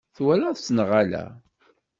[0.15, 1.25] Twalaḍ-tt neɣ ala?